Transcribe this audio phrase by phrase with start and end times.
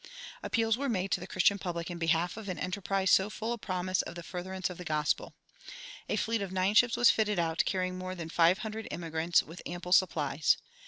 [0.41, 3.61] Appeals were made to the Christian public in behalf of an enterprise so full of
[3.61, 5.35] promise of the furtherance of the gospel.
[6.09, 9.61] A fleet of nine ships was fitted out, carrying more than five hundred emigrants, with
[9.67, 10.57] ample supplies.